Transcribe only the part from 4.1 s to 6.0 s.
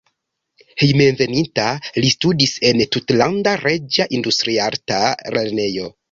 Industriarta Lernejo.